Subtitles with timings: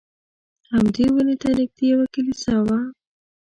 [0.71, 2.79] همدې ونې ته نږدې یوه کلیسا وه.